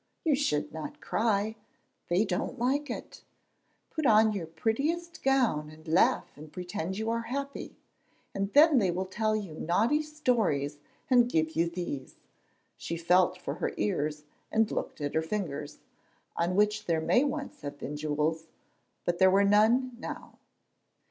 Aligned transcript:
You 0.25 0.33
should 0.33 0.73
not 0.73 0.99
cry; 0.99 1.57
they 2.07 2.25
don't 2.25 2.57
like 2.57 2.89
it. 2.89 3.21
Put 3.91 4.07
on 4.07 4.33
your 4.33 4.47
prettiest 4.47 5.21
gown 5.21 5.69
and 5.69 5.87
laugh 5.87 6.35
and 6.35 6.51
pretend 6.51 6.97
you 6.97 7.11
are 7.11 7.21
happy, 7.21 7.75
and 8.33 8.51
then 8.53 8.79
they 8.79 8.89
will 8.89 9.05
tell 9.05 9.35
you 9.35 9.53
naughty 9.53 10.01
stories 10.01 10.79
and 11.07 11.29
give 11.29 11.55
you 11.55 11.69
these." 11.69 12.15
She 12.77 12.97
felt 12.97 13.37
her 13.45 13.73
ears 13.77 14.23
and 14.51 14.71
looked 14.71 15.01
at 15.01 15.13
her 15.13 15.21
fingers, 15.21 15.81
on 16.35 16.55
which 16.55 16.85
there 16.87 16.99
may 16.99 17.23
once 17.23 17.61
have 17.61 17.77
been 17.77 17.95
jewels, 17.95 18.47
but 19.05 19.19
there 19.19 19.29
were 19.29 19.43
none 19.45 19.91
now. 19.99 20.39